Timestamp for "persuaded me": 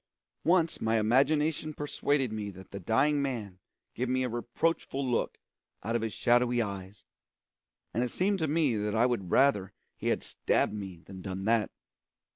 1.75-2.49